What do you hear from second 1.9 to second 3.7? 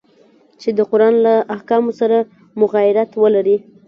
سره مغایرت ولري.